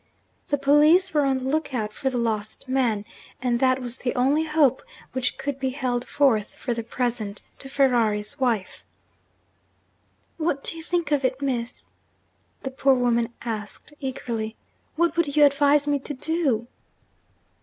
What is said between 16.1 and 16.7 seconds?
do?'